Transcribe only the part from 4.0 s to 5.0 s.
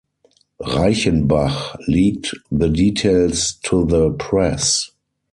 press.